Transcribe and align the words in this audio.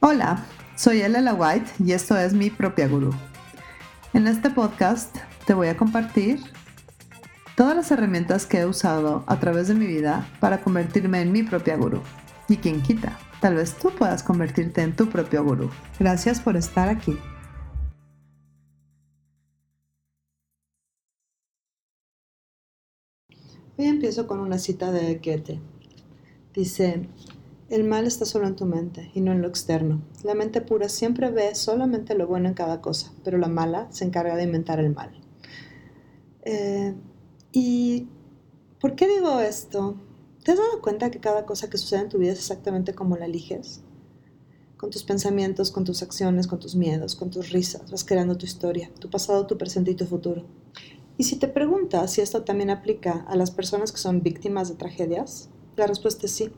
Hola, 0.00 0.46
soy 0.76 1.00
Elela 1.00 1.34
White 1.34 1.72
y 1.84 1.90
esto 1.90 2.16
es 2.16 2.32
mi 2.32 2.50
propia 2.50 2.86
gurú. 2.86 3.10
En 4.12 4.28
este 4.28 4.48
podcast 4.48 5.16
te 5.44 5.54
voy 5.54 5.66
a 5.66 5.76
compartir 5.76 6.38
todas 7.56 7.74
las 7.74 7.90
herramientas 7.90 8.46
que 8.46 8.60
he 8.60 8.66
usado 8.66 9.24
a 9.26 9.40
través 9.40 9.66
de 9.66 9.74
mi 9.74 9.88
vida 9.88 10.28
para 10.38 10.60
convertirme 10.60 11.20
en 11.20 11.32
mi 11.32 11.42
propia 11.42 11.76
gurú. 11.76 12.00
Y 12.48 12.58
quien 12.58 12.80
quita, 12.80 13.18
tal 13.40 13.56
vez 13.56 13.74
tú 13.74 13.90
puedas 13.90 14.22
convertirte 14.22 14.82
en 14.82 14.94
tu 14.94 15.08
propio 15.08 15.42
gurú. 15.42 15.68
Gracias 15.98 16.38
por 16.38 16.56
estar 16.56 16.88
aquí. 16.88 17.18
Hoy 23.76 23.86
empiezo 23.86 24.28
con 24.28 24.38
una 24.38 24.58
cita 24.58 24.92
de 24.92 25.16
Goethe. 25.16 25.60
Dice, 26.54 27.08
el 27.70 27.84
mal 27.84 28.06
está 28.06 28.24
solo 28.24 28.46
en 28.46 28.56
tu 28.56 28.64
mente 28.64 29.10
y 29.14 29.20
no 29.20 29.32
en 29.32 29.42
lo 29.42 29.48
externo. 29.48 30.02
La 30.24 30.34
mente 30.34 30.60
pura 30.60 30.88
siempre 30.88 31.30
ve 31.30 31.54
solamente 31.54 32.14
lo 32.14 32.26
bueno 32.26 32.48
en 32.48 32.54
cada 32.54 32.80
cosa, 32.80 33.12
pero 33.24 33.36
la 33.36 33.48
mala 33.48 33.88
se 33.90 34.04
encarga 34.04 34.36
de 34.36 34.44
inventar 34.44 34.80
el 34.80 34.94
mal. 34.94 35.10
Eh, 36.42 36.94
¿Y 37.52 38.08
por 38.80 38.94
qué 38.94 39.06
digo 39.06 39.40
esto? 39.40 39.96
¿Te 40.44 40.52
has 40.52 40.58
dado 40.58 40.80
cuenta 40.80 41.10
que 41.10 41.20
cada 41.20 41.44
cosa 41.44 41.68
que 41.68 41.76
sucede 41.76 42.00
en 42.00 42.08
tu 42.08 42.18
vida 42.18 42.32
es 42.32 42.38
exactamente 42.38 42.94
como 42.94 43.16
la 43.16 43.26
eliges? 43.26 43.82
Con 44.78 44.88
tus 44.88 45.02
pensamientos, 45.02 45.70
con 45.70 45.84
tus 45.84 46.02
acciones, 46.02 46.46
con 46.46 46.60
tus 46.60 46.74
miedos, 46.74 47.16
con 47.16 47.30
tus 47.30 47.50
risas, 47.50 47.90
vas 47.90 48.04
creando 48.04 48.38
tu 48.38 48.46
historia, 48.46 48.90
tu 48.98 49.10
pasado, 49.10 49.46
tu 49.46 49.58
presente 49.58 49.90
y 49.90 49.94
tu 49.94 50.06
futuro. 50.06 50.46
Y 51.18 51.24
si 51.24 51.36
te 51.36 51.48
preguntas 51.48 52.12
si 52.12 52.22
esto 52.22 52.44
también 52.44 52.70
aplica 52.70 53.26
a 53.28 53.36
las 53.36 53.50
personas 53.50 53.92
que 53.92 53.98
son 53.98 54.22
víctimas 54.22 54.68
de 54.68 54.76
tragedias, 54.76 55.50
la 55.76 55.86
respuesta 55.86 56.26
es 56.26 56.32
sí. 56.32 56.50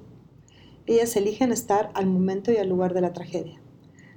Ellas 0.86 1.16
eligen 1.16 1.52
estar 1.52 1.90
al 1.94 2.06
momento 2.06 2.52
y 2.52 2.56
al 2.56 2.68
lugar 2.68 2.94
de 2.94 3.00
la 3.00 3.12
tragedia. 3.12 3.60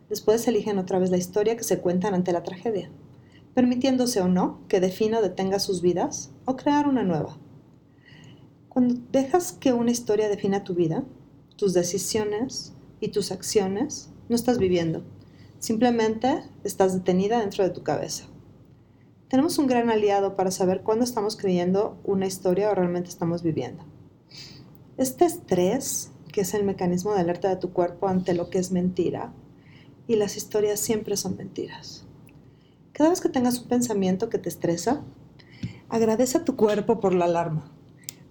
Después 0.09 0.47
eligen 0.47 0.77
otra 0.77 0.99
vez 0.99 1.09
la 1.09 1.17
historia 1.17 1.57
que 1.57 1.63
se 1.63 1.79
cuentan 1.79 2.13
ante 2.13 2.31
la 2.31 2.43
tragedia, 2.43 2.89
permitiéndose 3.53 4.21
o 4.21 4.27
no 4.27 4.59
que 4.67 4.79
defina 4.79 5.19
o 5.19 5.21
detenga 5.21 5.59
sus 5.59 5.81
vidas 5.81 6.31
o 6.45 6.55
crear 6.55 6.87
una 6.87 7.03
nueva. 7.03 7.37
Cuando 8.69 8.95
dejas 9.11 9.51
que 9.51 9.73
una 9.73 9.91
historia 9.91 10.29
defina 10.29 10.63
tu 10.63 10.73
vida, 10.73 11.03
tus 11.55 11.73
decisiones 11.73 12.73
y 12.99 13.09
tus 13.09 13.31
acciones, 13.31 14.09
no 14.29 14.35
estás 14.35 14.57
viviendo. 14.57 15.03
Simplemente 15.59 16.43
estás 16.63 16.93
detenida 16.93 17.39
dentro 17.39 17.63
de 17.63 17.69
tu 17.69 17.83
cabeza. 17.83 18.25
Tenemos 19.29 19.57
un 19.57 19.67
gran 19.67 19.89
aliado 19.89 20.35
para 20.35 20.51
saber 20.51 20.81
cuándo 20.81 21.03
estamos 21.03 21.35
creyendo 21.35 21.97
una 22.03 22.27
historia 22.27 22.69
o 22.69 22.75
realmente 22.75 23.09
estamos 23.09 23.43
viviendo. 23.43 23.83
Este 24.97 25.25
estrés 25.25 26.11
que 26.33 26.41
es 26.41 26.53
el 26.53 26.65
mecanismo 26.65 27.13
de 27.13 27.21
alerta 27.21 27.47
de 27.47 27.55
tu 27.55 27.71
cuerpo 27.71 28.09
ante 28.09 28.33
lo 28.33 28.49
que 28.49 28.57
es 28.57 28.71
mentira. 28.71 29.31
Y 30.07 30.17
las 30.17 30.35
historias 30.35 30.81
siempre 30.81 31.15
son 31.15 31.37
mentiras. 31.37 32.05
Cada 32.91 33.11
vez 33.11 33.21
que 33.21 33.29
tengas 33.29 33.59
un 33.59 33.69
pensamiento 33.69 34.29
que 34.29 34.39
te 34.39 34.49
estresa, 34.49 35.03
agradece 35.87 36.39
a 36.39 36.43
tu 36.43 36.57
cuerpo 36.57 36.99
por 36.99 37.13
la 37.13 37.25
alarma. 37.25 37.71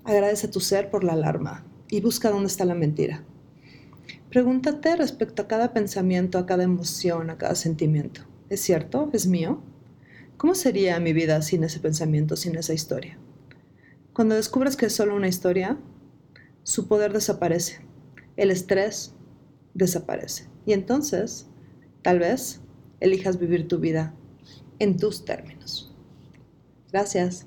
Agradece 0.04 0.48
a 0.48 0.50
tu 0.50 0.60
ser 0.60 0.90
por 0.90 1.04
la 1.04 1.14
alarma 1.14 1.64
y 1.88 2.00
busca 2.00 2.30
dónde 2.30 2.48
está 2.48 2.64
la 2.64 2.74
mentira. 2.74 3.24
Pregúntate 4.28 4.96
respecto 4.96 5.42
a 5.42 5.48
cada 5.48 5.72
pensamiento, 5.72 6.38
a 6.38 6.46
cada 6.46 6.64
emoción, 6.64 7.30
a 7.30 7.38
cada 7.38 7.54
sentimiento. 7.54 8.22
¿Es 8.50 8.60
cierto? 8.60 9.08
¿Es 9.12 9.26
mío? 9.26 9.62
¿Cómo 10.36 10.54
sería 10.56 10.98
mi 10.98 11.12
vida 11.12 11.40
sin 11.40 11.62
ese 11.62 11.78
pensamiento, 11.78 12.36
sin 12.36 12.56
esa 12.56 12.74
historia? 12.74 13.16
Cuando 14.12 14.34
descubres 14.34 14.76
que 14.76 14.86
es 14.86 14.94
solo 14.94 15.14
una 15.14 15.28
historia, 15.28 15.78
su 16.64 16.88
poder 16.88 17.12
desaparece 17.12 17.91
el 18.36 18.50
estrés 18.50 19.14
desaparece. 19.74 20.48
Y 20.66 20.72
entonces, 20.72 21.46
tal 22.02 22.18
vez, 22.18 22.60
elijas 23.00 23.38
vivir 23.38 23.68
tu 23.68 23.78
vida 23.78 24.14
en 24.78 24.96
tus 24.96 25.24
términos. 25.24 25.94
Gracias. 26.90 27.46